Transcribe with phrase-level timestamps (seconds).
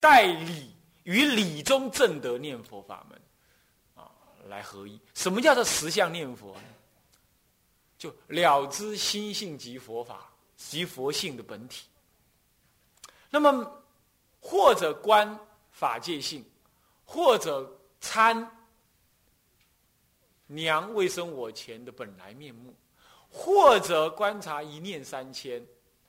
[0.00, 0.74] 代理
[1.04, 3.20] 与理中正德念佛法门
[3.94, 4.10] 啊
[4.48, 4.98] 来合一。
[5.14, 6.62] 什么叫做实相念佛呢？
[7.98, 11.86] 就了知心性及佛法及佛性的本体。
[13.28, 13.84] 那么
[14.40, 15.38] 或者观
[15.70, 16.42] 法界性，
[17.04, 17.70] 或者
[18.00, 18.50] 参
[20.46, 22.74] 娘未生我前的本来面目，
[23.28, 25.62] 或者观察一念三千，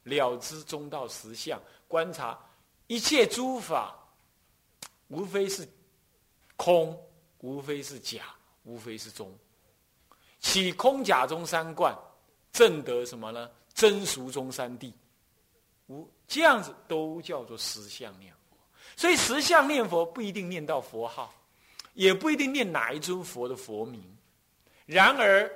[0.03, 2.39] 了知中道实相，观察
[2.91, 3.97] 一切诸法，
[5.07, 5.65] 无非是
[6.57, 7.01] 空，
[7.39, 9.33] 无非是假，无非是中。
[10.41, 11.97] 起空假中三观，
[12.51, 13.49] 正得什么呢？
[13.73, 14.91] 真俗中三谛，
[15.87, 18.57] 无这样子都叫做实相念佛。
[18.97, 21.33] 所以实相念佛不一定念到佛号，
[21.93, 24.03] 也不一定念哪一尊佛的佛名。
[24.85, 25.49] 然而，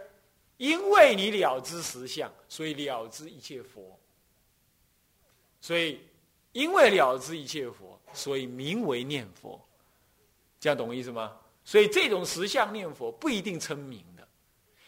[0.55, 3.99] 因为你了知实相，所以了知一切佛。
[5.59, 5.99] 所以，
[6.55, 9.59] 因为了知一切佛，所以名为念佛。
[10.57, 11.35] 这样懂我意思吗？
[11.65, 14.25] 所以这种实相念佛不一定称名的，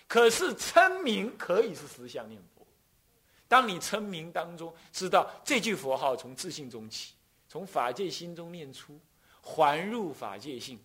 [0.07, 2.65] 可是称名可以是实相念佛。
[3.49, 7.15] 当你称名当中知道这句佛号从自信中起，
[7.49, 8.97] 从法界心中念出，
[9.41, 10.79] 还入法界性。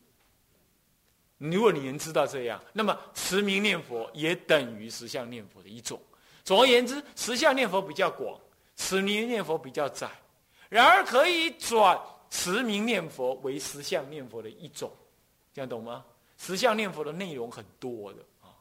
[1.39, 6.03] 如果你能知道这样，那么持名念佛也等于实相念佛的一种。
[6.43, 8.37] 总而言之，实相念佛比较广，
[8.75, 10.11] 持名念佛比较窄。
[10.73, 14.91] 然而可以转持名念佛为实相念佛的一种，
[15.53, 16.03] 这样懂吗？
[16.39, 18.57] 实相念佛的内容很多的啊。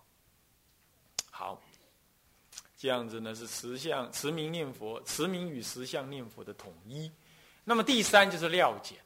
[1.29, 1.61] 好，
[2.77, 7.09] 这样子呢是实相持名念佛，持名与实相念佛的统一。
[7.63, 8.97] 那么第三就是料简，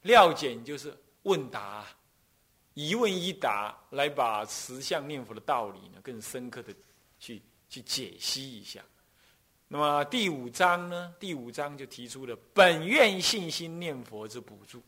[0.00, 1.84] 料简就是问答。
[2.72, 6.74] 一问一答，来把实相念佛的道理呢，更深刻的
[7.18, 8.82] 去去解析一下。
[9.72, 11.14] 那么第五章呢？
[11.20, 14.82] 第五章就提出了本愿信心念佛之补助。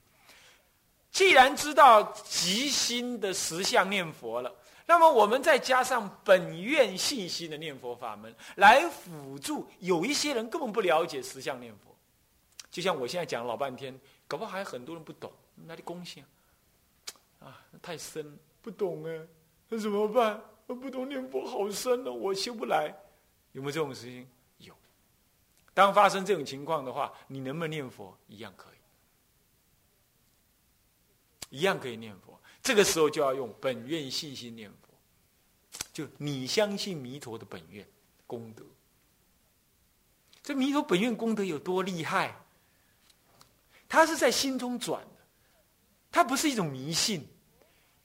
[1.13, 4.53] 既然知道即心的实相念佛了，
[4.85, 9.65] 那么我们再加上本愿信心的念佛法门来辅助。
[9.79, 11.95] 有一些人根本不了解实相念佛，
[12.69, 13.97] 就像我现在讲了老半天，
[14.27, 15.31] 搞不好还有很多人不懂，
[15.65, 16.25] 那里贡献。
[17.39, 19.21] 啊，太深不懂哎，
[19.69, 20.43] 那怎么办？
[20.67, 22.93] 我不懂念佛好深哦，我修不来。
[23.53, 24.27] 有没有这种事情？
[25.75, 28.17] 当发生这种情况的话，你能不能念佛？
[28.29, 28.69] 一样可
[31.51, 32.39] 以，一样可以念佛。
[32.63, 34.89] 这个时候就要用本愿信心念佛，
[35.93, 37.87] 就你相信弥陀的本愿
[38.27, 38.65] 功德。
[40.43, 42.37] 这弥陀本愿功德有多厉害？
[43.89, 45.17] 他是在心中转的，
[46.11, 47.29] 它不是一种迷信。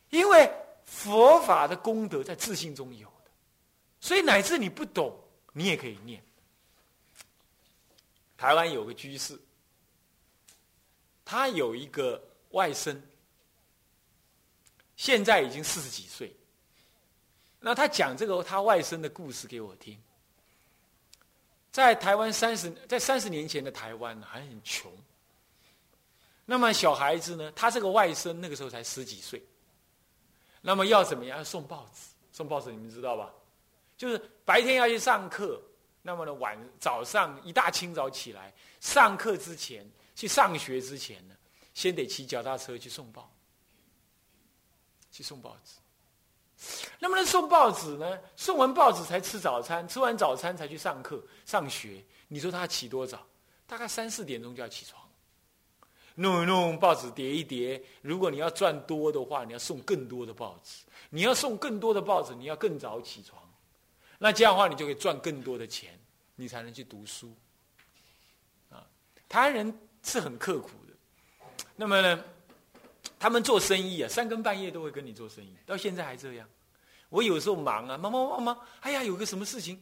[0.09, 0.49] 因为
[0.85, 3.31] 佛法的功德在自信中有的，
[3.99, 5.13] 所以乃至你不懂，
[5.53, 6.23] 你也可以念。
[8.38, 9.38] 台湾有个居士，
[11.25, 12.22] 他有一个
[12.52, 12.96] 外甥，
[14.96, 16.34] 现在已经四十几岁。
[17.59, 20.00] 那他讲这个他外甥的故事给我听。
[21.72, 24.92] 在台湾三十，在三十年前的台湾还很穷。
[26.46, 29.44] 那么小孩子呢，他这个外甥那个时候才十几岁。
[30.62, 31.44] 那么要怎么样？
[31.44, 33.34] 送报纸，送报纸你们知道吧？
[33.97, 35.62] 就是白天要去上课，
[36.07, 39.85] 那么呢晚早上一大清早起来，上课之前
[40.16, 41.35] 去上学之前呢，
[41.73, 43.29] 先得骑脚踏车去送报，
[45.12, 45.73] 去送报纸。
[46.97, 52.01] 那么呢送报纸呢，送完报纸才吃早餐，吃完早餐才去上课上学。
[52.29, 53.28] 你说他起多早？
[53.67, 55.03] 大概三四点钟就要起床。
[56.16, 60.85] 弄一弄报纸叠一叠，如果你要赚多的话，你要送更多的报纸。
[61.09, 63.44] 你要送更多的报纸，你要更早起床。
[64.17, 65.97] 那这样的话，你就可以赚更多的钱，
[66.38, 67.36] 你才能去读书。
[68.70, 68.88] 啊，
[69.28, 70.94] 台湾人是很刻苦的。
[71.75, 72.24] 那么呢，
[73.20, 76.47] 他们做生意啊，三更半夜都会跟你做生意，到现在还这样。
[77.09, 79.81] 我有时候忙啊，忙忙忙忙，哎呀，有个什么事情，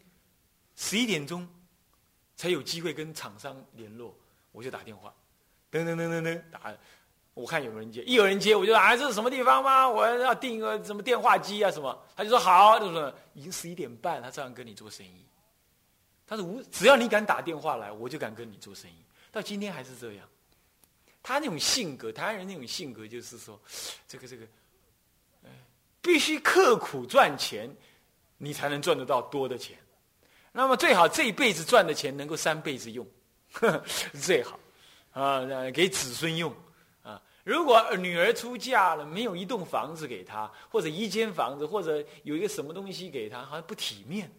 [0.76, 1.48] 十一点钟
[2.36, 4.16] 才有机会跟厂商联络，
[4.52, 5.14] 我就打电话。
[5.72, 6.74] 噔噔噔噔噔，打，
[7.34, 9.90] 我看有没有人接，一有人接，我就说啊，这是什么地方吗？
[9.90, 12.06] 我要订一个什么电话机啊什么？
[12.16, 15.26] 他就说好，就说已经十一点半，他照样跟你做生意。
[16.28, 18.96] 他说无，只要你敢打电话来，我就敢跟你做生意。
[19.32, 20.28] 到今天还是这样。
[21.22, 23.60] 他那种性格，台湾人那种性格就是说，
[24.08, 24.46] 这个这个，
[26.02, 27.70] 必须刻苦赚钱，
[28.38, 29.78] 你才能赚得到多的钱。
[30.52, 33.06] 那么最好这一辈子赚的钱能够三辈子用，
[34.22, 34.60] 最好。
[35.12, 35.42] 啊，
[35.72, 36.54] 给子孙用，
[37.02, 44.32] 啊，如果女儿出嫁了，没有一栋房子给她，或者一间房子，或者有一个什么东西给她，好像不体面。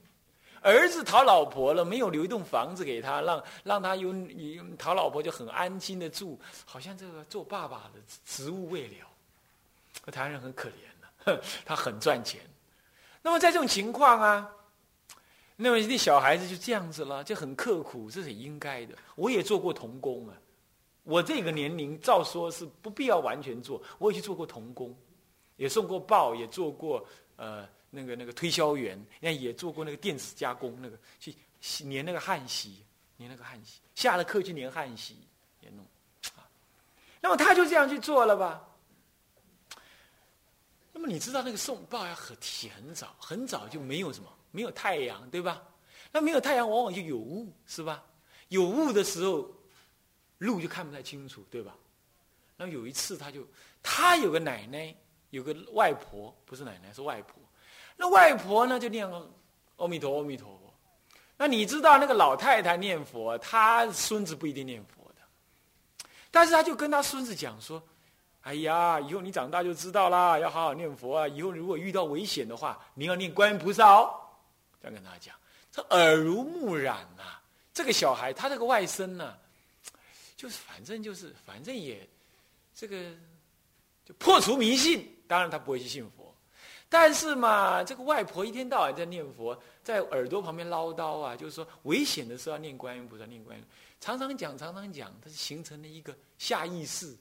[0.67, 10.11] 儿子讨老婆了，没有留一栋房子给他，让让他有你讨老婆就很安心的住，好像这个做爸爸的职务未了。
[10.11, 12.41] 台湾人很可怜的， 他很赚钱。
[13.23, 14.51] 那么在这种情况啊，
[15.55, 18.95] 那么那小孩子就这样子了，就很刻苦，这是应该的。
[19.15, 20.35] 我也做过童工啊，
[21.05, 24.93] 我这个年龄照说是不必要完全做，我也去做过童工，
[25.57, 27.65] 也送过报，也做过呃
[27.97, 31.35] 那个那个推销员，那也做过那个电子加工那个去
[31.85, 32.85] 粘那个焊锡，
[33.19, 35.17] 粘那个焊锡，下了课去粘焊锡
[35.61, 35.85] 也弄
[36.37, 36.47] 啊。
[37.23, 38.63] 那么他就这样去做了吧。
[40.93, 45.63] 那么你知道那个送报要很起很早，很早就没有什么，没有太阳，对吧？
[46.13, 48.05] 那没有太阳，往往就有雾，是吧？
[48.49, 49.51] 有雾的时候，
[50.39, 51.75] 路就看不太清楚，对吧？
[52.57, 53.47] 那有一次，他就
[53.83, 54.95] 他有个奶奶，
[55.31, 57.43] 有个外婆，不是奶奶，是外婆。
[57.97, 59.09] 那外婆呢，就念
[59.77, 60.73] 阿弥陀阿弥陀佛。
[61.37, 67.83] 那你知道那个老太太念佛，她孙子不一定念佛的，但是他就跟他孙子讲说。
[68.43, 71.27] 哎呀，以后你长大就知道啦，要好好念佛啊！
[71.27, 74.09] 以后如果遇到危险的话，你要念观音菩萨哦。
[74.81, 75.35] 这样跟他讲，
[75.73, 77.25] 这耳濡目染呐。
[77.75, 79.37] 这个小孩，他这个外甥呢，
[80.37, 82.09] 就是反正就是反正也
[82.73, 83.11] 这个
[84.05, 85.13] 就破除迷信。
[85.27, 86.26] 当然他不会去信佛，
[86.89, 93.65] 但是嘛，这个外婆一天到晚在念佛，在耳朵旁边唠叨啊，就是说危险的时候要念观音菩萨，念观音，
[94.01, 97.17] 常常讲，常常讲，它是形成了一个下意识。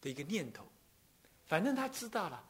[0.00, 0.62] 的一个念头，
[1.46, 2.44] 反正他知道了，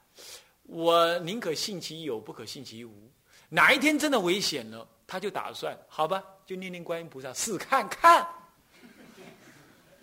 [0.65, 3.09] 我宁可信其有，不可信其无。
[3.49, 8.27] 哪一天真的危险了，他就打算，好吧，就念念观音菩萨试看看。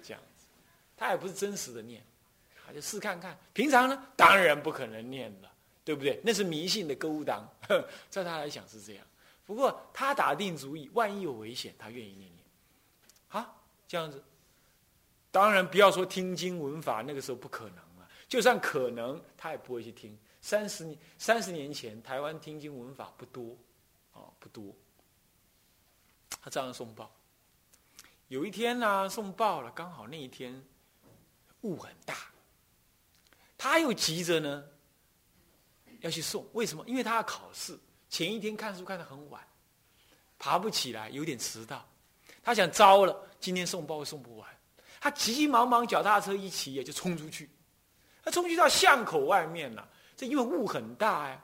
[0.01, 0.45] 这样子，
[0.95, 2.01] 他也不是真实的念，
[2.65, 3.37] 他就试看看。
[3.51, 5.50] 平常呢，当然不可能念了，
[5.83, 6.21] 对不对？
[6.23, 7.47] 那是迷信的勾当，
[8.09, 9.05] 在他来讲是这样。
[9.45, 12.45] 不过他打定主意，万一有危险，他愿意念念。
[13.27, 14.23] 好，这样子。
[15.31, 18.09] 当然，不要说听经闻法，那个时候不可能了。
[18.27, 20.17] 就算可能，他也不会去听。
[20.41, 23.57] 三十年、三十年前，台湾听经闻法不多，
[24.13, 24.73] 哦，不多。
[26.41, 27.11] 他照样送报。
[28.27, 30.63] 有一天呢，送报了，刚好那一天
[31.61, 32.15] 雾很大，
[33.57, 34.63] 他又急着呢
[36.01, 36.45] 要去送。
[36.53, 36.83] 为什么？
[36.85, 37.77] 因为他要考试，
[38.09, 39.41] 前一天看书看得很晚，
[40.37, 41.83] 爬不起来，有点迟到。
[42.43, 44.49] 他想，糟了，今天送包送不完。
[44.99, 47.49] 他急急忙忙，脚踏车一骑也就冲出去。
[48.23, 51.43] 他冲去到巷口外面了，这因为雾很大呀。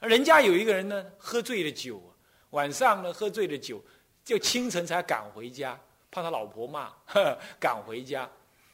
[0.00, 2.02] 人家有一个人呢，喝醉了酒，
[2.50, 3.82] 晚上呢喝醉了酒，
[4.24, 5.80] 就清晨才赶回家，
[6.10, 6.92] 怕他老婆骂，
[7.58, 8.30] 赶回家。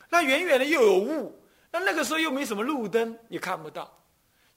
[0.09, 1.41] 那远远的又有雾，
[1.71, 4.00] 那那个时候又没什么路灯，也看不到。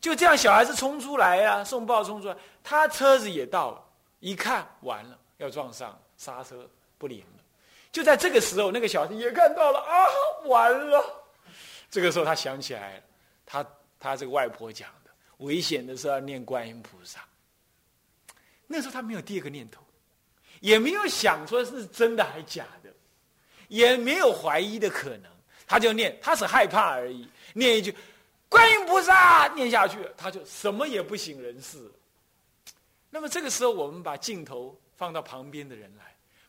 [0.03, 3.81] 就这样，小孩子冲出来呀，送报冲出来，他车子也到了，
[4.19, 7.43] 一看完了，要撞上，刹车不灵了。
[7.89, 10.05] 就在这个时候，那个小孩也看到了啊，
[10.43, 11.01] 完了！
[11.89, 13.01] 这个时候他想起来，
[13.45, 13.65] 他
[13.97, 17.21] 他这个外婆讲的，危险的时候要念观音菩萨。
[18.67, 19.81] 那时候他没有第二个念头，
[20.59, 22.89] 也没有想说是真的还假的，
[23.69, 25.31] 也没有怀疑的可能，
[25.65, 27.95] 他就念，他是害怕而已，念一句
[28.53, 31.91] 观音菩萨，念下去，他就什么也不省人事。
[33.09, 36.03] 那么这个时候，我们把镜头放到旁边的人来。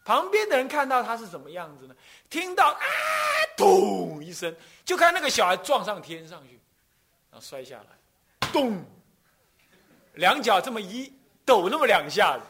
[0.04, 1.96] 旁边的人看到他是什么样子呢？
[2.28, 2.80] 听到啊，
[3.56, 4.54] 咚一声，
[4.84, 6.60] 就看那个小孩撞上天上去，
[7.30, 8.84] 然后摔下来，咚，
[10.12, 11.11] 两脚这么一
[11.42, 12.44] 抖那么两下子，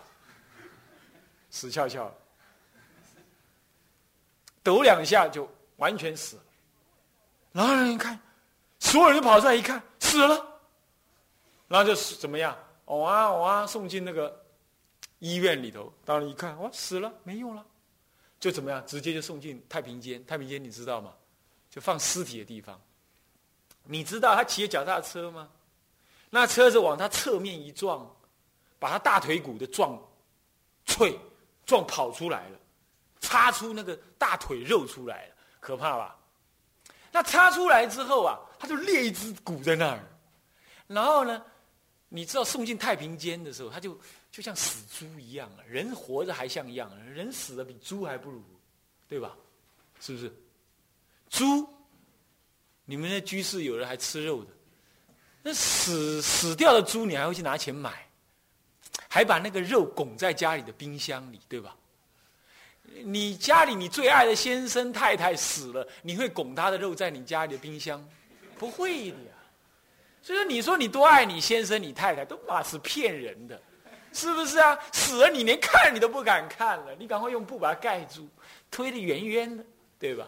[1.49, 2.12] 死翘翘，
[4.64, 6.42] 抖两下就完全死了。
[7.52, 8.18] 然后人一看，
[8.85, 10.47] 所有人都跑出来一看，死了，
[11.67, 12.57] 然后就怎么样？
[12.85, 14.43] 哦啊哦啊，送进那个。
[15.21, 17.64] 医院里头，到了一看，哇，死了，没用了，
[18.38, 18.85] 就怎么样？
[18.87, 20.23] 直接就送进太平间。
[20.26, 21.14] 太平间你知道吗？
[21.71, 22.79] 就放尸体的地方。
[23.85, 25.49] 你知道他骑着脚踏车吗？
[26.29, 28.07] 那车子往他侧面一撞，
[28.79, 29.99] 把他大腿骨的撞
[30.85, 31.19] 脆，
[31.64, 32.59] 撞跑出来了，
[33.21, 36.14] 擦出那个大腿肉出来了，可怕吧？
[37.11, 40.00] 那擦出来之后啊，他就裂一只骨在那儿。
[40.87, 41.42] 然后呢，
[42.09, 44.00] 你知道送进太平间的时候，他就。
[44.35, 45.62] 就像死猪一样啊！
[45.64, 48.42] 人活着还像样，人死了比猪还不如，
[49.09, 49.37] 对吧？
[50.00, 50.33] 是不是？
[51.30, 51.64] 猪，
[52.85, 54.50] 你们那居士有人还吃肉的，
[55.40, 58.09] 那死死掉的猪，你还会去拿钱买，
[59.09, 61.76] 还把那个肉拱在家里的冰箱里，对吧？
[63.04, 68.04] 你家里你最爱的先生太太死了，你会拱他的肉在你家里的冰箱？
[68.54, 69.32] 不会的呀。
[70.23, 73.61] 所以说，你说你多爱你先生你太太，都嘛是骗人的。
[74.12, 74.78] 是不是啊？
[74.92, 78.28] 死了你连看你都不敢看了，你赶快用布把它盖住，
[78.70, 79.64] 推得远远的，
[79.99, 80.26] 对吧？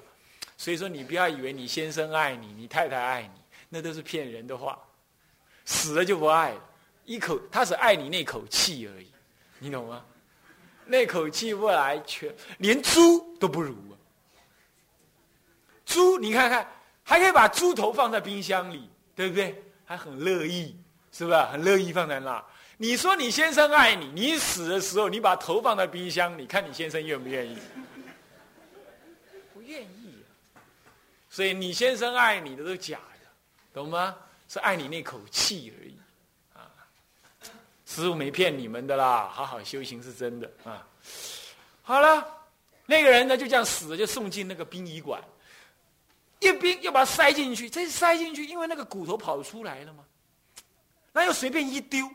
[0.56, 4.78] 所以说你不要以为你先生爱你，你太太爱你，那都是骗人的话。
[5.64, 6.60] 死了就不爱了，
[7.04, 9.10] 一口他只爱你那口气而已，
[9.60, 10.04] 你懂吗？
[10.84, 13.94] 那口气不来，全连猪都不如啊！
[15.84, 16.68] 猪你看看，
[17.08, 19.62] 还可以把猪头放在冰箱里，对不对？
[19.84, 20.76] 还很乐意，
[21.12, 21.36] 是不是？
[21.44, 22.44] 很乐意放在那。
[22.76, 27.56] 你说你先生爱你，你死的时候你把头放在冰箱里，看你先生愿不愿意？
[29.54, 30.16] 不愿意。
[31.30, 33.28] 所以你先生爱你的都是假的，
[33.72, 34.16] 懂吗？
[34.48, 35.94] 是爱你那口气而已。
[36.54, 36.66] 啊，
[37.86, 40.84] 师傅没骗你们的啦，好好修行是真的啊。
[41.82, 42.26] 好了，
[42.84, 45.22] 那个人呢就这样死了，就送进那个殡仪馆，
[46.40, 50.04] 一冰又把它塞进去，这塞进去，因为那个骨头跑出来了嘛，
[51.12, 52.08] 那又随便一丢。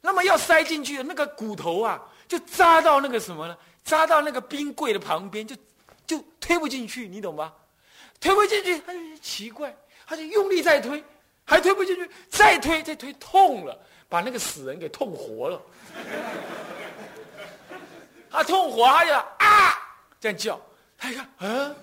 [0.00, 3.56] 那么要塞进去的那个骨头啊，就扎到那个什么呢？
[3.82, 5.56] 扎到那个冰柜的旁边，就
[6.06, 7.52] 就推不进去，你懂吧？
[8.20, 9.74] 推不进去，他就奇怪，
[10.06, 11.02] 他就用力再推，
[11.44, 13.76] 还推不进去，再推再推，痛了，
[14.08, 15.60] 把那个死人给痛活了。
[18.30, 19.74] 他痛活，他就啊
[20.20, 20.60] 这样叫，
[20.96, 21.74] 他一看，啊，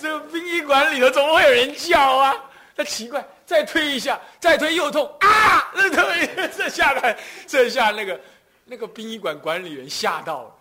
[0.00, 2.34] 这个殡仪馆里头怎么会有人叫啊？
[2.76, 3.24] 他奇怪。
[3.50, 5.72] 再推一下，再推又痛啊！
[5.74, 6.24] 那推
[6.56, 8.20] 这下来，这下那个
[8.64, 10.54] 那个殡仪馆管理员吓到了。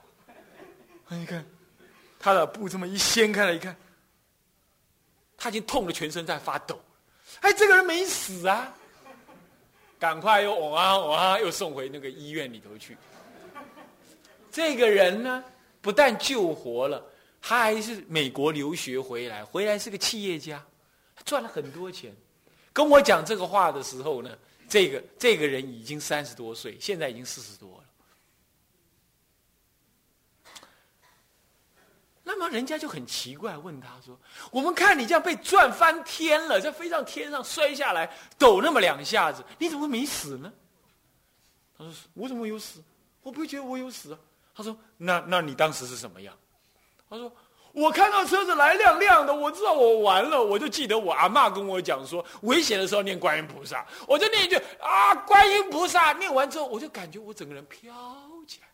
[1.09, 1.45] 你看，
[2.19, 3.75] 他的布这么一掀开来一看，
[5.37, 6.81] 他已经痛得全身在发抖。
[7.41, 8.73] 哎，这个人没死啊！
[9.99, 12.97] 赶快又往啊往啊，又送回那个医院里头去。
[14.51, 15.43] 这个人呢，
[15.79, 17.05] 不但救活了，
[17.41, 20.63] 他还是美国留学回来，回来是个企业家，
[21.25, 22.15] 赚了很多钱。
[22.71, 27.83] 跟我讲这个话的时候呢，这个这个人已经三十多岁，现在已经四十多了。
[32.23, 34.17] 那么人家就很奇怪，问他说
[34.51, 40.53] ：“我们看你这样被转翻天了，再飞上天上摔下来，抖那么两下子，你怎么没死呢？”
[41.75, 42.83] 他说：“我怎么有死？
[43.23, 44.19] 我不会觉得我有死啊。”
[44.53, 46.37] 他说：“那那你当时是什么样？”
[47.09, 47.31] 他说。
[47.71, 57.93] 我看到车子来亮亮的，我知道我完了，我就记得我阿妈跟我讲说，危险的时候念观音菩萨，我就念一句啊，观音菩萨，念完之后，我就感觉我整个人飘
[58.47, 58.67] 起来。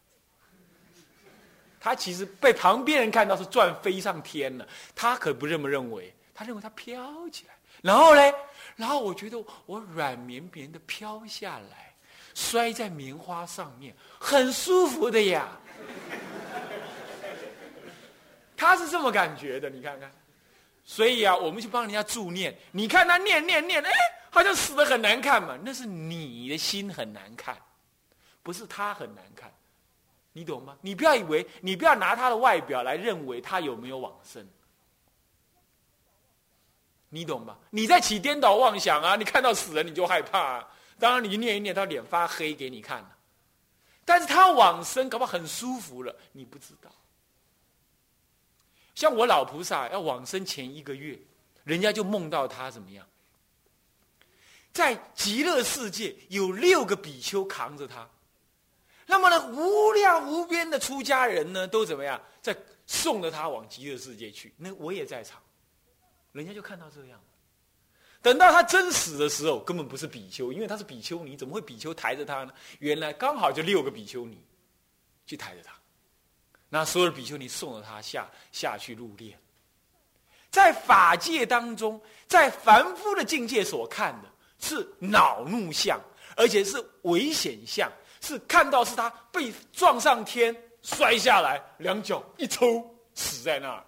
[1.78, 4.66] 他其实被旁边人看到是转飞上天了，
[4.96, 8.22] 他可不这么认为，他认为他飘起来，然后呢，
[8.78, 11.94] 然后我觉得我软绵绵的飘下来，
[12.34, 15.50] 摔在棉花上面，很舒服的呀。
[18.58, 20.12] 他是这么感觉的，你看看，
[20.84, 23.92] 所以啊，我们去帮人家助念，你看他念念念，哎，
[24.30, 27.58] 好像死的很难看嘛，那是你的心很难看，
[28.44, 29.52] 不是他很难看，
[30.34, 30.78] 你懂吗？
[30.82, 34.48] 你不要以为，你不要拿他的外表来认为他有没有往生，
[37.10, 37.58] 你懂吗？
[37.70, 39.16] 你在起颠倒妄想啊！
[39.16, 40.68] 你看到死人你就害怕，啊，
[41.00, 43.18] 当然你念一念，他脸发黑给你看了，
[44.04, 46.90] 但是他往生搞不好很舒服了，你不知道。
[48.96, 51.20] 像我老菩萨要往生前一个月，
[51.64, 53.06] 人家就梦到他怎么样？
[54.72, 58.10] 在极乐世界有六个比丘扛着他，
[59.06, 62.22] 那么呢，无量无边的出家人呢，都怎么样？
[62.42, 64.54] 在送着他往极乐世界去。
[64.58, 65.42] 那我也在场，
[66.32, 67.20] 人家就看到这样。
[68.22, 72.54] 等到他真死的时候，根本不是比丘，因为他是比丘尼，怎么会比丘抬着他呢？
[72.80, 74.44] 原来刚好就六个比丘尼
[75.26, 75.74] 去抬着他。
[76.70, 79.34] 那所有的比丘尼送了他下下去入殓，
[80.50, 84.30] 在法界当中，在凡夫的境界所看的
[84.60, 86.00] 是恼怒相，
[86.36, 93.86] 而且是危险相，是看到是他被撞上天摔下来，两脚一抽死在那儿。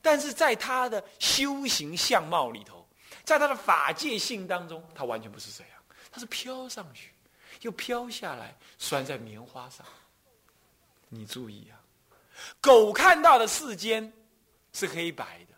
[0.00, 2.86] 但是在他的修行相貌里头，
[3.24, 5.72] 在他的法界性当中，他完全不是这样，
[6.10, 7.10] 他是飘上去，
[7.62, 9.84] 又飘下来，拴在棉花上。
[11.08, 11.77] 你注意啊！
[12.60, 14.12] 狗看到的世间
[14.72, 15.54] 是黑白的，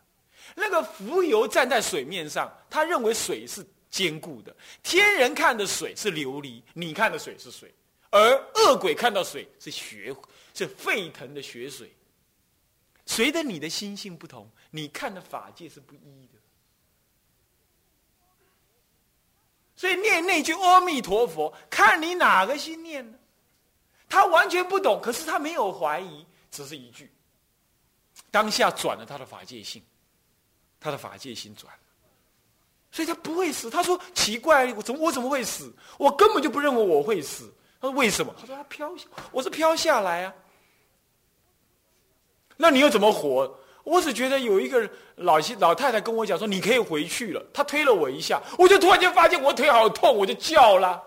[0.55, 7.69] 那个浮游站在水面上，他认为水是坚固的；天人看的水是琉璃，你看的水是水；
[8.11, 8.21] 而
[8.55, 10.15] 恶鬼看到水是血，
[10.55, 11.93] 是沸腾的血水。
[13.07, 16.39] 随着你的心性不同，你看的法界是不一的。
[19.75, 23.19] 所以念那句阿弥陀佛，看你哪个心念呢？
[24.09, 26.27] 他完全不懂，可是他没有怀疑。
[26.51, 27.11] 只是一句，
[28.31, 29.83] 当下转了他的法界性，
[30.81, 31.81] 他的法界性转了，
[32.91, 33.71] 所以他不会死。
[33.71, 35.73] 他说：“奇怪，我怎么我怎么会死？
[35.97, 38.93] 我根本就不认为我会死。”他说：“为什么？”他说：“他飘，
[39.31, 40.35] 我是飘下来啊。”
[42.59, 43.59] 那你又怎么活？
[43.85, 51.03] 我只觉得有一个老老太太跟我讲说：“你可以回去了。”她推了我一下，我就突然间发现我腿好痛，我就叫了。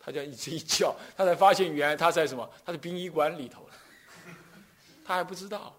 [0.00, 2.48] 他就一直一叫，他才发现原来他在什么？
[2.64, 3.65] 他在殡仪馆里头。
[5.06, 5.74] 他还不知道。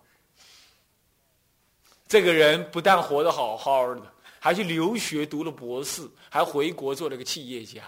[2.07, 7.83] 这个人不但活得好好的，还去留学读了博士，还回国做了个企业家。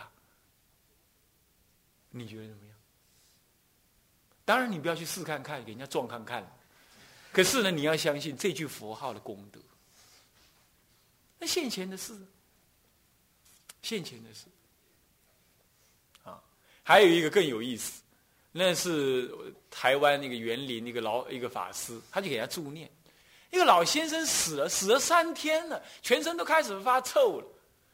[2.09, 2.75] 你觉得怎么样？
[4.43, 6.45] 当然，你不要去试看看，给人家撞看看。
[7.31, 9.61] 可是呢，你要相信这句佛号的功德。
[11.37, 12.19] 那现前的事，
[13.81, 14.47] 现前的事，
[16.23, 16.41] 啊，
[16.83, 18.01] 还有一个更有意思，
[18.51, 19.29] 那是
[19.69, 22.89] 台湾那个园林一个老一个法师，他就给他助念。
[23.51, 27.47] 一个老先生死了，死了三天了，全身都开始发臭了，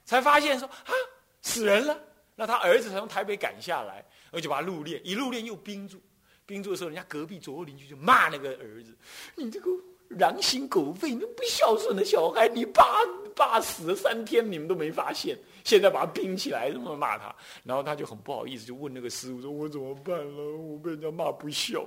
[0.06, 0.94] 才发现说啊，
[1.42, 1.98] 死人了。
[2.36, 6.02] 那他儿子才从台北赶下来，而且把他入殓，一入殓又冰住。
[6.46, 8.96] 冰住的时候，人家隔壁左右邻居就骂那个儿子
[9.36, 9.72] ：“你这个
[10.10, 13.00] 狼心狗肺、你不孝顺的小孩，你爸
[13.36, 20.58] 爸死了三天，你们都没发现，现在把他冰起来，这么骂他。”然后他就很不好意思，就问那个师傅说：“我怎么办了？
[20.58, 21.86] 我被人家骂不孝。”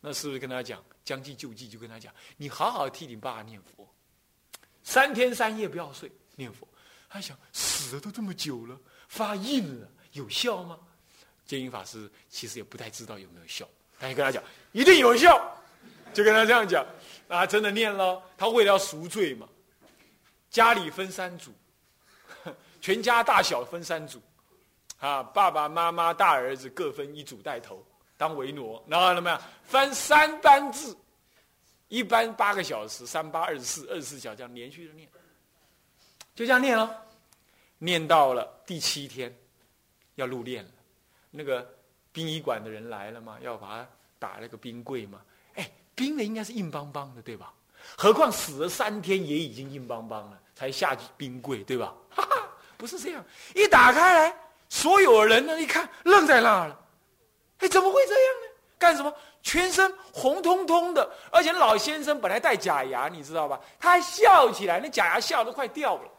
[0.00, 3.86] 那师傅跟他讲，将计就计，就跟他讲：“你好好替你爸念佛，
[4.82, 6.66] 三天三夜不要睡念佛。”
[7.08, 8.78] 他想死了都这么久了。
[9.08, 10.78] 发硬了，有效吗？
[11.46, 13.66] 建英法师其实也不太知道有没有效，
[14.00, 15.56] 他就跟他讲一定有效，
[16.12, 16.84] 就跟他这样讲，
[17.28, 18.20] 啊，真的念了。
[18.36, 19.48] 他为了要赎罪嘛，
[20.50, 21.52] 家里分三组，
[22.80, 24.20] 全家大小分三组，
[24.98, 27.84] 啊，爸爸妈妈大儿子各分一组带头
[28.16, 29.40] 当维诺，然后怎么样？
[29.64, 30.96] 分三班制，
[31.88, 35.08] 一班八个小时，三八二十四，二十四小时这样连续的念，
[36.34, 37.02] 就这样念了。
[37.78, 39.36] 念到了第七天，
[40.14, 40.68] 要入殓了。
[41.30, 41.68] 那个
[42.10, 43.88] 殡仪馆的人来了嘛，要把他
[44.18, 45.20] 打那个冰柜嘛。
[45.56, 47.52] 哎，冰的应该是硬邦邦的，对吧？
[47.96, 51.92] 何况死了三天也已经硬邦邦了，才下冰柜，对吧？
[52.10, 53.24] 哈哈，不是这样。
[53.54, 54.36] 一打开来，
[54.68, 56.80] 所有人呢一看，愣在那儿了。
[57.58, 58.48] 哎，怎么会这样呢？
[58.78, 59.12] 干什么？
[59.42, 63.60] 全身红彤彤的，而且老先生本来戴假牙，你知道吧？
[63.78, 66.10] 他还笑起来，那假牙笑都快掉了。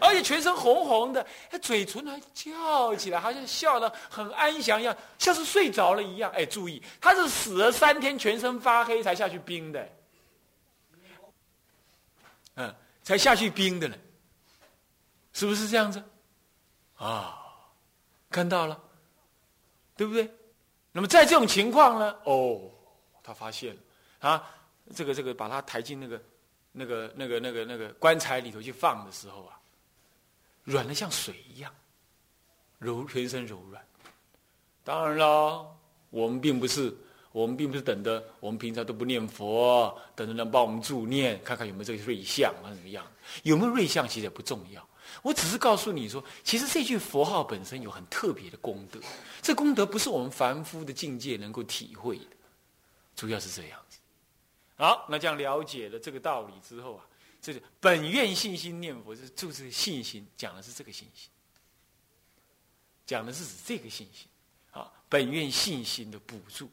[0.00, 6.28] 而且全身红红的，他嘴唇还翘起来，好像笑得很安详一样，像是睡着了一样。
[6.34, 9.88] 哎，注意，他是死了三天，全身发黑才下去冰的，
[12.56, 13.96] 嗯，才下去冰的呢，
[15.32, 16.02] 是不是这样子？
[16.96, 17.38] 啊，
[18.30, 18.80] 看到了，
[19.96, 20.30] 对不对？
[20.92, 22.16] 那么在这种情况呢？
[22.24, 22.70] 哦，
[23.22, 23.80] 他发现了
[24.20, 24.48] 啊，
[24.94, 26.22] 这个这个，把他抬进那个
[26.70, 29.58] 那个那个那个那个棺材里头去放的时候啊。
[30.64, 31.74] 软的像水一样，
[32.78, 33.84] 柔全身柔软。
[34.84, 35.76] 当然了，
[36.08, 36.96] 我们并不是，
[37.32, 43.04] 我们并不是等着，我们平常都不念佛，等着人帮我们助念，看看有没有这个瑞相啊，怎么样？
[43.42, 44.86] 有没有瑞相其实也不重要。
[45.22, 49.00] 我只是告诉你说，其实这句佛号本身有很特别的功德，
[49.40, 52.36] 这功德不是我们凡夫的境界能够体会的，
[53.16, 53.98] 主要是这样子。
[54.76, 57.06] 好，那这样了解了这个道理之后啊。
[57.40, 61.28] 这是本愿信心念佛，是就是信心，讲的是这个信心，
[63.04, 64.28] 讲的是指这个信心
[64.70, 64.88] 啊。
[65.08, 66.70] 本愿信心的补助，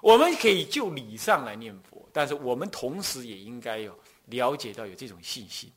[0.00, 5.70] 我们可以就理上来念佛，但是我们同时也应该有了解到有这种信心。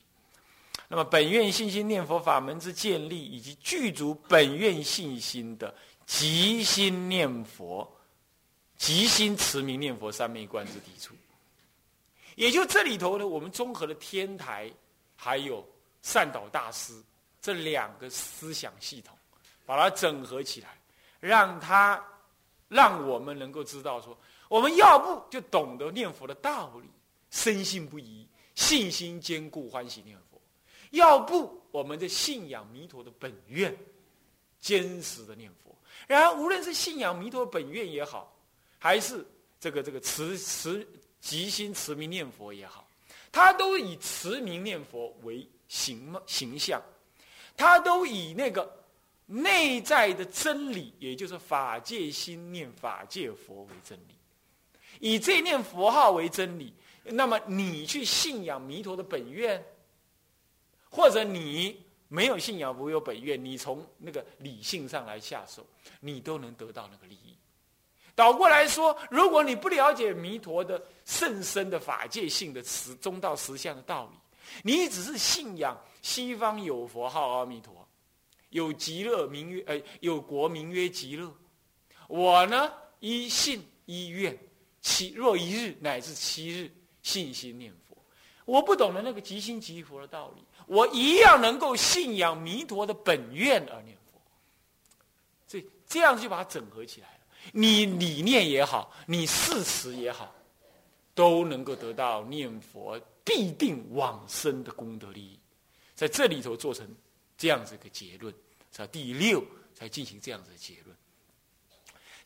[0.88, 5.74] 那么本愿信心念佛法门之建立，以及具足本愿信心的
[6.06, 7.90] 即心念佛、
[8.76, 11.14] 即心持名念佛三昧观之抵触。
[12.34, 14.70] 也就这里头呢，我们综合了天台，
[15.16, 15.66] 还有
[16.02, 16.92] 善导大师
[17.40, 19.16] 这两个思想系统，
[19.64, 20.68] 把它整合起来，
[21.20, 22.04] 让它
[22.74, 26.88] 让我们能够知道说，我们要不就懂得念佛的道理，
[27.30, 30.40] 深信不疑，信心坚固，欢喜念佛；
[30.90, 33.76] 要不我们的信仰弥陀的本愿，
[34.60, 35.72] 坚实的念佛。
[36.08, 38.36] 然而，无论是信仰弥陀本愿也好，
[38.78, 39.24] 还是
[39.60, 40.84] 这个这个持持。
[41.20, 42.86] 即心持名念佛也好，
[43.32, 46.82] 他都以持名念佛为形形象，
[47.56, 48.70] 他都以那个
[49.26, 54.14] 内在的真理，也就是法界心念法界佛为真理，
[55.00, 56.72] 以这念佛号为真理。
[57.04, 59.62] 那么你去信仰弥陀的本愿，
[60.88, 65.66] 或者你没有信仰佛有本愿，你从那个理性上来下手，
[66.00, 67.36] 你都能得到那个利益。
[68.14, 74.18] 倒过来说，如果你不了解弥陀的甚深的法界性的实中道实相的道理，
[74.62, 77.83] 你只是信仰西方有佛号阿弥陀，
[78.54, 81.28] 有极乐名曰呃有国名曰极乐。
[82.06, 84.38] 我呢一信一愿，
[84.80, 86.70] 七若一日乃至七日
[87.02, 87.96] 信心念佛。
[88.44, 94.22] 我不懂得那个即心即佛的道理，我一样能够信仰弥陀的本愿而念佛。
[95.48, 97.20] 所以这样就把它整合起来了。
[97.50, 100.32] 你理念也好，你事实也好，
[101.12, 105.36] 都能够得到念佛必定往生的功德利益。
[105.96, 106.88] 在这里头做成
[107.36, 108.32] 这样子一个结论，
[108.74, 109.40] 在第六
[109.72, 110.96] 才进行这样子的结论。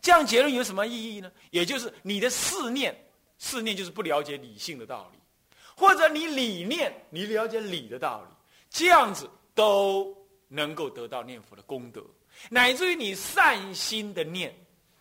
[0.01, 1.31] 这样结论有什么意义呢？
[1.51, 2.97] 也就是你的四念，
[3.39, 5.19] 四念就是不了解理性的道理，
[5.77, 8.29] 或者你理念你了解理的道理，
[8.71, 10.17] 这样子都
[10.49, 12.03] 能够得到念佛的功德，
[12.49, 14.55] 乃至于你善心的念。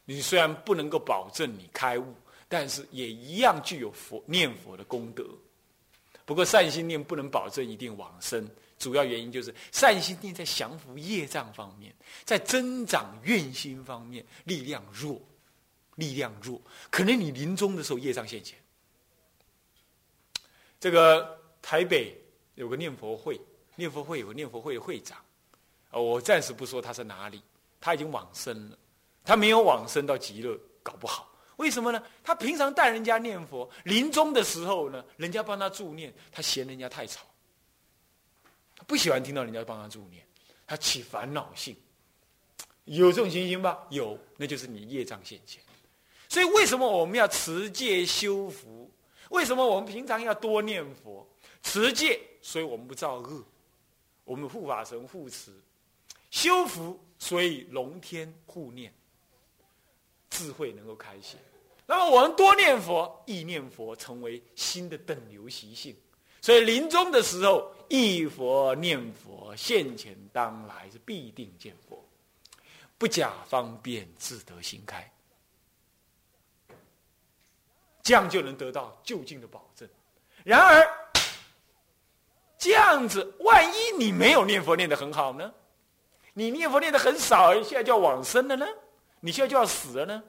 [0.03, 2.13] 你虽然不能够保证你开悟，
[2.49, 5.25] 但是也一样具有佛念佛的功德。
[6.25, 8.45] 不过善心念不能保证一定往生，
[8.77, 15.21] 主要原因就是善心念在降服业障方面，在增长愿心方面力量弱，
[15.95, 16.61] 力量弱。
[16.89, 18.57] 可能你临终的时候业障现前。
[20.79, 22.15] 这个台北
[22.55, 23.39] 有个念佛会，
[23.75, 25.17] 念佛会有个念佛会的会长，
[25.89, 27.41] 啊，我暂时不说他是哪里，
[27.81, 28.77] 他已经往生了。
[29.23, 31.33] 他没有往生到极乐，搞不好。
[31.57, 32.01] 为什么呢？
[32.23, 37.25] 他平常带人家念佛，临终的时候呢，人家帮他助念，他嫌人家太吵，
[38.77, 40.25] 他不喜欢听到人家帮他助念，
[40.65, 41.75] 他起烦恼性。
[42.85, 43.85] 有这种情形吧？
[43.89, 45.61] 有，那就是你业障现前。
[46.29, 48.89] 所以为什么我们要持戒修福？
[49.29, 51.27] 为什么我们平常要多念佛？
[51.63, 53.43] 持戒，所以我们不造恶，
[54.23, 55.51] 我们护法神护持；
[56.31, 58.93] 修福，所以龙天护念。
[60.29, 61.39] 智慧能够开显，
[61.85, 65.95] 那么我们多念佛，意念佛成为新的等流习性。
[66.47, 72.01] 所以临终的时候，忆佛念佛，现前当来是必定见佛，
[72.97, 75.11] 不假方便，自得心开，
[78.01, 79.85] 这样就能得到就近的保证。
[80.45, 80.89] 然而，
[82.57, 85.53] 这样子，万一你没有念佛念得很好呢？
[86.31, 88.65] 你念佛念得很少，现在就要往生了呢？
[89.19, 90.23] 你现在就要死了呢，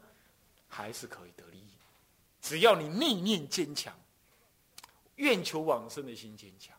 [0.67, 1.71] 还是可以得利益？
[2.43, 3.97] 只要你内念坚强，
[5.19, 6.77] 愿求往生的心坚强，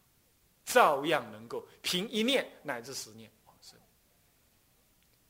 [0.65, 3.79] 照样能够凭一念乃至十念往生。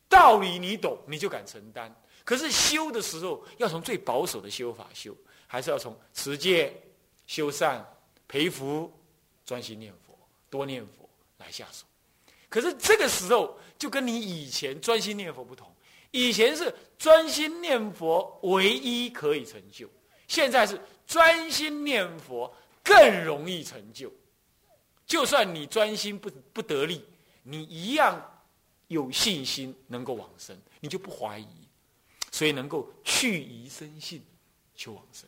[0.08, 1.96] 道理你懂，你就敢承担。
[2.24, 6.76] 可是修的时候，要从最保守的修法修，还是要从持戒、
[7.28, 7.86] 修善、
[8.28, 8.92] 培福、
[9.46, 10.18] 专心念佛、
[10.50, 11.86] 多念佛来下手。
[12.50, 15.72] 可是这个时候，就跟你以前专心念佛不同。
[16.12, 19.88] 以前是专心念佛唯一可以成就，
[20.28, 22.52] 现在是专心念佛
[22.84, 24.12] 更容易成就。
[25.06, 27.04] 就算你专心不不得力，
[27.44, 28.22] 你一样
[28.88, 31.68] 有信心能够往生，你就不怀疑，
[32.32, 34.24] 所以能够去疑生信，
[34.76, 35.28] 求往生。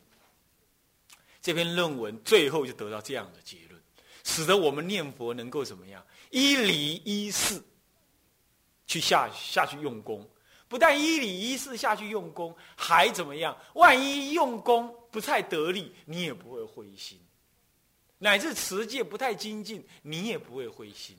[1.42, 3.82] 这篇论文最后就得到这样的结论，
[4.24, 6.06] 使得我们念佛能够怎么样？
[6.30, 7.60] 依理依事
[8.86, 10.30] 去下下去用功。
[10.68, 13.58] 不但依理依事下去用功，还怎么样？
[13.74, 17.18] 万一用功不太得力，你也不会灰心；
[18.24, 21.18] 乃至持戒不太精进，你也不会灰心。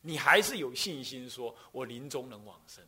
[0.00, 2.84] 你还是有信心，说我临终能往生。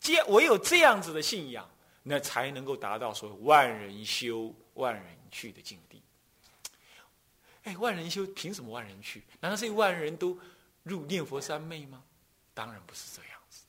[0.00, 1.70] 皆唯有这样子的信仰，
[2.02, 6.02] 那才能够达到说万人修、万人去的境地。
[7.62, 9.22] 哎，万人修凭什么万人去？
[9.38, 10.36] 难道是万人都
[10.82, 12.02] 入念佛三昧吗？
[12.54, 13.60] 当然不是这样子。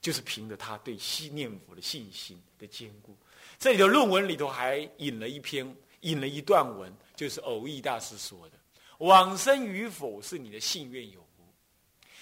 [0.00, 3.16] 就是凭着他对信念佛的信心的坚固，
[3.58, 8.58] 这里的论文里头还引了一篇，引了一段文，就是偶益大师说的
[8.98, 11.46] ：“往生与否是你的信愿有无。”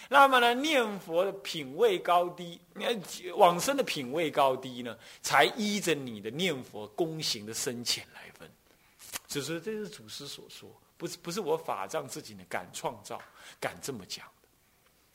[0.08, 2.60] 那么呢，念佛的品位高低，
[3.36, 8.50] 往生的品位高低呢，才依着你的念佛功行的深浅来分。
[9.26, 13.20] 只是这是祖师所说，不是不是我法藏自己呢敢创造，
[13.60, 14.26] 敢这么讲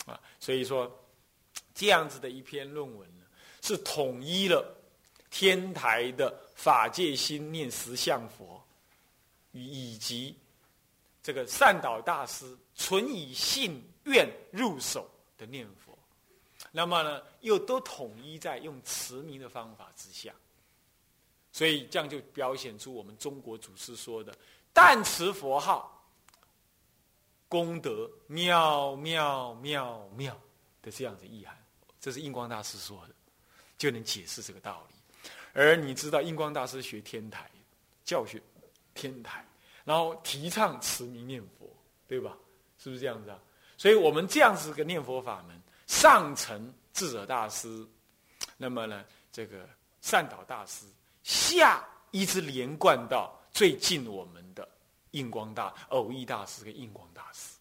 [0.06, 0.20] 的啊。
[0.40, 0.92] 所以说。
[1.74, 3.24] 这样子的一篇论文呢，
[3.62, 4.76] 是统一了
[5.30, 8.60] 天台的法界心念实相佛，
[9.52, 10.36] 以及
[11.28, 16.00] 这个善导大师纯以信愿入手的念佛，
[16.72, 20.34] 那么呢，又都统一在用持名的方法之下，
[21.52, 24.34] 所以这样就表现出我们中国祖师说的
[24.72, 26.02] “但持佛号，
[27.50, 30.40] 功德妙妙妙妙”
[30.82, 31.62] 的这样的意涵。
[32.00, 33.14] 这是印光大师说的，
[33.78, 34.96] 就能解释这个道理。
[35.52, 37.52] 而你知道，印光大师学天台，
[38.06, 38.42] 教学
[38.94, 39.46] 天台，
[39.88, 41.66] 然后提倡持名念佛，
[42.10, 42.38] 对吧？
[42.78, 43.40] 是不是这样子啊？
[43.78, 47.88] 所以我们这样子个念佛法门，上承智者大师，
[48.58, 49.66] 那么呢，这个
[50.02, 50.86] 善导大师，
[51.24, 54.68] 下一直连贯到最近我们的
[55.12, 57.56] 印光大偶益大师跟印光大师。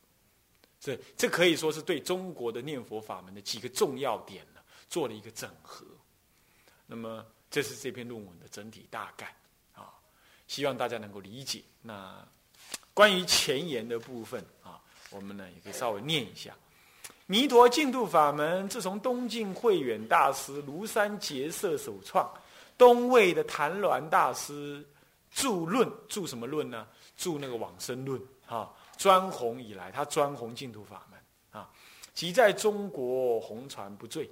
[0.81, 5.87] 这这可以说是对中国的念佛法门的几个重要点呢，做了一个整合。
[6.87, 9.33] 那么，这是这篇论文的整体大概，
[10.46, 11.62] 希望大家能够理解。
[11.82, 12.26] 那
[12.94, 14.80] 关于前言的部分啊，
[15.11, 16.54] 我们呢也可以稍微念一下：
[17.26, 22.32] 弥陀净土法门自从东晋慧远大师庐山结社首创，
[22.78, 24.85] 东魏的谭鸾大师
[25.30, 26.87] 著论，著什么论呢？
[27.16, 28.72] 著那个往生论啊。
[28.96, 31.68] 专弘以来，他专弘净土法门啊，
[32.14, 34.26] 即在中国红传不坠